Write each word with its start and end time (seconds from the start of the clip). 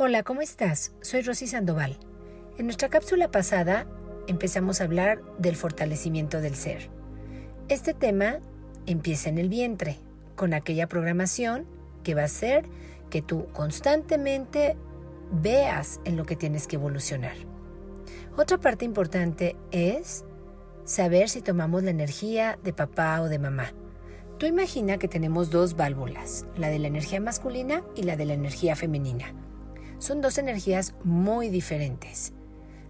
Hola, 0.00 0.22
¿cómo 0.22 0.42
estás? 0.42 0.92
Soy 1.00 1.22
Rosy 1.22 1.48
Sandoval. 1.48 1.96
En 2.56 2.66
nuestra 2.66 2.88
cápsula 2.88 3.32
pasada 3.32 3.84
empezamos 4.28 4.80
a 4.80 4.84
hablar 4.84 5.20
del 5.38 5.56
fortalecimiento 5.56 6.40
del 6.40 6.54
ser. 6.54 6.88
Este 7.68 7.94
tema 7.94 8.38
empieza 8.86 9.28
en 9.28 9.38
el 9.38 9.48
vientre, 9.48 9.96
con 10.36 10.54
aquella 10.54 10.86
programación 10.86 11.66
que 12.04 12.14
va 12.14 12.22
a 12.22 12.26
hacer 12.26 12.64
que 13.10 13.22
tú 13.22 13.48
constantemente 13.52 14.76
veas 15.32 15.98
en 16.04 16.16
lo 16.16 16.26
que 16.26 16.36
tienes 16.36 16.68
que 16.68 16.76
evolucionar. 16.76 17.34
Otra 18.36 18.56
parte 18.58 18.84
importante 18.84 19.56
es 19.72 20.24
saber 20.84 21.28
si 21.28 21.42
tomamos 21.42 21.82
la 21.82 21.90
energía 21.90 22.56
de 22.62 22.72
papá 22.72 23.20
o 23.20 23.28
de 23.28 23.40
mamá. 23.40 23.72
Tú 24.38 24.46
imagina 24.46 24.98
que 24.98 25.08
tenemos 25.08 25.50
dos 25.50 25.74
válvulas, 25.74 26.46
la 26.56 26.68
de 26.68 26.78
la 26.78 26.86
energía 26.86 27.20
masculina 27.20 27.82
y 27.96 28.04
la 28.04 28.16
de 28.16 28.26
la 28.26 28.34
energía 28.34 28.76
femenina 28.76 29.34
son 29.98 30.20
dos 30.20 30.38
energías 30.38 30.94
muy 31.04 31.48
diferentes. 31.48 32.32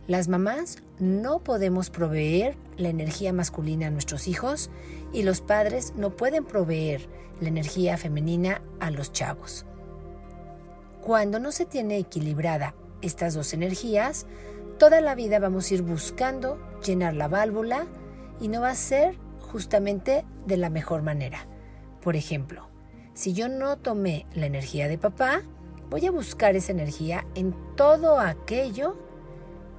Las 0.07 0.29
mamás 0.29 0.83
no 0.99 1.41
podemos 1.41 1.91
proveer 1.91 2.57
la 2.77 2.89
energía 2.89 3.33
masculina 3.33 3.89
a 3.89 3.91
nuestros 3.91 4.27
hijos 4.27 4.71
y 5.13 5.23
los 5.23 5.41
padres 5.41 5.93
no 5.97 6.16
pueden 6.16 6.45
proveer 6.45 7.09
la 7.41 7.49
energía 7.49 7.99
femenina 7.99 8.63
a 8.80 8.91
los 8.91 9.13
chavos. 9.13 9.66
Cuando 11.02 11.39
no 11.39 11.52
se 11.52 11.66
tiene 11.66 11.99
equilibrada 11.99 12.75
estas 13.02 13.35
dos 13.35 13.52
energías, 13.52 14.27
toda 14.79 15.01
la 15.01 15.15
vida 15.15 15.38
vamos 15.38 15.71
a 15.71 15.75
ir 15.75 15.83
buscando 15.83 16.59
llenar 16.85 17.15
la 17.15 17.29
válvula 17.29 17.87
y 18.41 18.49
no 18.49 18.63
va 18.63 18.71
a 18.71 18.75
ser 18.75 19.16
justamente 19.41 20.25
de 20.47 20.57
la 20.57 20.71
mejor 20.71 21.02
manera. 21.02 21.47
Por 22.02 22.16
ejemplo, 22.16 22.69
si 23.15 23.33
yo 23.33 23.49
no 23.49 23.77
tomé 23.77 24.27
la 24.35 24.47
energía 24.47 24.88
de 24.88 24.99
papá, 24.99 25.43
Voy 25.91 26.05
a 26.06 26.10
buscar 26.10 26.55
esa 26.55 26.73
energía 26.73 27.27
en 27.34 27.55
todo 27.74 28.20
aquello 28.20 28.96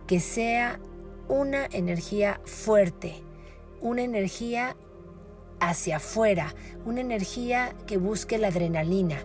que 0.08 0.20
sea 0.20 0.80
una 1.28 1.68
energía 1.68 2.42
fuerte, 2.46 3.24
una 3.80 4.02
energía 4.02 4.76
hacia 5.60 5.98
afuera, 5.98 6.56
una 6.86 7.02
energía 7.02 7.76
que 7.86 7.98
busque 7.98 8.40
la 8.40 8.48
adrenalina. 8.48 9.24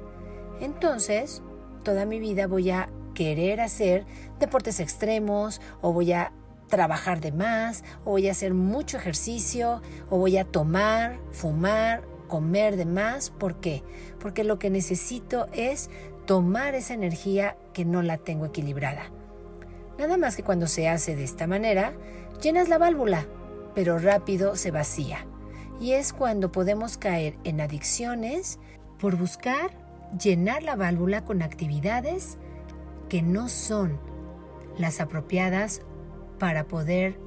Entonces, 0.61 1.43
toda 1.85 2.05
mi 2.05 2.19
vida 2.19 2.47
voy 2.47 2.71
a 2.71 2.91
querer 3.15 3.63
hacer 3.63 4.05
deportes 4.39 4.79
extremos 4.79 5.63
o 5.81 5.93
voy 5.93 6.13
a 6.13 6.33
trabajar 6.69 7.21
de 7.21 7.33
más 7.33 7.83
o 8.05 8.11
voy 8.11 8.29
a 8.29 8.33
hacer 8.33 8.53
mucho 8.53 8.99
ejercicio 8.99 9.81
o 10.11 10.19
voy 10.19 10.37
a 10.37 10.45
tomar, 10.45 11.19
fumar, 11.31 12.03
comer 12.29 12.77
de 12.77 12.85
más. 12.85 13.31
¿Por 13.31 13.61
qué? 13.61 13.83
Porque 14.19 14.45
lo 14.45 14.59
que 14.59 14.71
necesito 14.71 15.47
es 15.53 15.89
tomar 16.27 16.75
esa 16.75 16.95
energía 16.95 17.57
que 17.73 17.85
no 17.85 18.03
la 18.03 18.19
tengo 18.19 18.47
equilibrada. 18.47 19.11
Nada 19.99 20.17
más 20.17 20.37
que 20.37 20.43
cuando 20.43 20.67
se 20.67 20.89
hace 20.89 21.17
de 21.17 21.25
esta 21.25 21.47
manera, 21.47 21.93
llenas 22.43 22.69
la 22.69 22.79
válvula, 22.79 23.27
pero 23.75 23.99
rápido 23.99 24.57
se 24.57 24.71
vacía. 24.71 25.27
Y 25.81 25.93
es 25.93 26.13
cuando 26.13 26.53
podemos 26.53 26.97
caer 26.97 27.37
en 27.45 27.61
adicciones 27.61 28.59
por 28.99 29.17
buscar 29.17 29.71
llenar 30.23 30.63
la 30.63 30.77
válvula 30.77 31.25
con 31.25 31.43
actividades 31.43 32.39
que 33.09 33.23
no 33.23 33.49
son 33.49 33.99
las 34.79 35.01
apropiadas 35.01 35.83
para 36.39 36.67
poder 36.67 37.19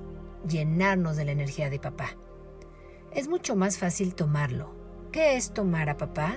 llenarnos 0.48 1.16
de 1.17 1.26
la 1.26 1.32
energía 1.32 1.70
de 1.70 1.80
papá. 1.80 2.17
Es 3.11 3.28
mucho 3.28 3.56
más 3.56 3.78
fácil 3.78 4.16
tomarlo. 4.16 4.76
¿Qué 5.11 5.38
es 5.38 5.54
tomar 5.54 5.89
a 5.89 5.98
papá? 5.98 6.36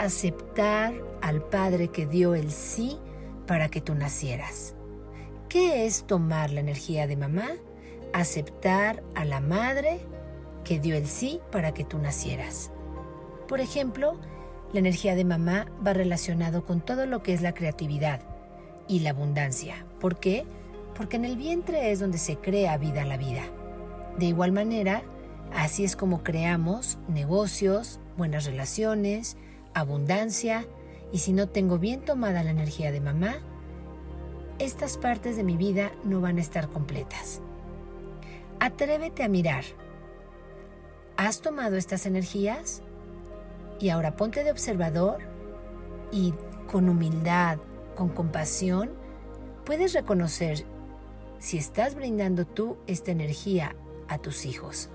Aceptar 0.00 0.94
al 1.20 1.42
Padre 1.42 1.88
que 1.88 2.06
dio 2.06 2.34
el 2.34 2.50
sí 2.50 2.96
para 3.46 3.68
que 3.68 3.82
tú 3.82 3.94
nacieras. 3.94 4.74
¿Qué 5.50 5.84
es 5.84 6.04
tomar 6.04 6.50
la 6.50 6.60
energía 6.60 7.06
de 7.06 7.18
mamá? 7.18 7.48
Aceptar 8.14 9.02
a 9.14 9.26
la 9.26 9.40
Madre 9.40 10.00
que 10.64 10.80
dio 10.80 10.96
el 10.96 11.06
sí 11.06 11.40
para 11.52 11.74
que 11.74 11.84
tú 11.84 11.98
nacieras. 11.98 12.70
Por 13.46 13.60
ejemplo, 13.60 14.18
la 14.72 14.78
energía 14.78 15.14
de 15.14 15.26
mamá 15.26 15.66
va 15.86 15.92
relacionado 15.92 16.64
con 16.64 16.80
todo 16.80 17.04
lo 17.04 17.22
que 17.22 17.34
es 17.34 17.42
la 17.42 17.52
creatividad 17.52 18.22
y 18.88 19.00
la 19.00 19.10
abundancia. 19.10 19.84
¿Por 20.00 20.18
qué? 20.18 20.46
Porque 20.96 21.16
en 21.16 21.26
el 21.26 21.36
vientre 21.36 21.92
es 21.92 22.00
donde 22.00 22.16
se 22.16 22.36
crea 22.36 22.78
vida 22.78 23.04
la 23.04 23.18
vida. 23.18 23.42
De 24.18 24.24
igual 24.24 24.52
manera, 24.52 25.02
así 25.54 25.84
es 25.84 25.94
como 25.94 26.22
creamos 26.22 26.96
negocios, 27.06 28.00
buenas 28.16 28.46
relaciones, 28.46 29.36
abundancia 29.74 30.66
y 31.12 31.18
si 31.18 31.32
no 31.32 31.48
tengo 31.48 31.78
bien 31.78 32.02
tomada 32.02 32.42
la 32.42 32.50
energía 32.50 32.92
de 32.92 33.00
mamá, 33.00 33.36
estas 34.58 34.98
partes 34.98 35.36
de 35.36 35.44
mi 35.44 35.56
vida 35.56 35.90
no 36.04 36.20
van 36.20 36.38
a 36.38 36.42
estar 36.42 36.68
completas. 36.68 37.40
Atrévete 38.60 39.22
a 39.22 39.28
mirar. 39.28 39.64
¿Has 41.16 41.40
tomado 41.40 41.76
estas 41.76 42.06
energías? 42.06 42.82
Y 43.78 43.88
ahora 43.88 44.16
ponte 44.16 44.44
de 44.44 44.50
observador 44.50 45.18
y 46.12 46.34
con 46.70 46.88
humildad, 46.88 47.58
con 47.96 48.10
compasión, 48.10 48.90
puedes 49.64 49.92
reconocer 49.94 50.64
si 51.38 51.56
estás 51.56 51.94
brindando 51.94 52.46
tú 52.46 52.76
esta 52.86 53.10
energía 53.10 53.74
a 54.08 54.18
tus 54.18 54.44
hijos. 54.44 54.90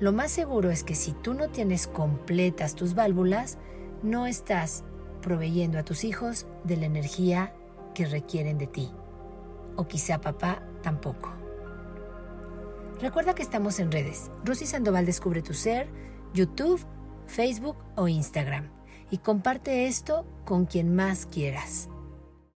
Lo 0.00 0.12
más 0.12 0.30
seguro 0.30 0.70
es 0.70 0.82
que 0.82 0.94
si 0.94 1.12
tú 1.12 1.34
no 1.34 1.50
tienes 1.50 1.86
completas 1.86 2.74
tus 2.74 2.94
válvulas, 2.94 3.58
no 4.02 4.26
estás 4.26 4.82
proveyendo 5.20 5.78
a 5.78 5.82
tus 5.82 6.04
hijos 6.04 6.46
de 6.64 6.78
la 6.78 6.86
energía 6.86 7.54
que 7.94 8.06
requieren 8.06 8.56
de 8.56 8.66
ti. 8.66 8.90
O 9.76 9.86
quizá 9.86 10.18
papá 10.18 10.62
tampoco. 10.82 11.30
Recuerda 13.00 13.34
que 13.34 13.42
estamos 13.42 13.78
en 13.78 13.92
redes. 13.92 14.30
Rosy 14.42 14.66
Sandoval 14.66 15.04
Descubre 15.04 15.42
tu 15.42 15.52
Ser, 15.52 15.88
YouTube, 16.32 16.84
Facebook 17.26 17.76
o 17.96 18.08
Instagram. 18.08 18.70
Y 19.10 19.18
comparte 19.18 19.86
esto 19.86 20.24
con 20.46 20.64
quien 20.64 20.94
más 20.94 21.26
quieras. 21.26 21.90